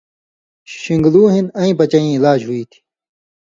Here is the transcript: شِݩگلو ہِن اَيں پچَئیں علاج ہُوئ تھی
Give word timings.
شِݩگلو 0.79 1.23
ہِن 1.33 1.45
اَيں 1.59 1.73
پچَئیں 1.77 2.15
علاج 2.17 2.39
ہُوئ 2.47 2.63
تھی 2.69 2.79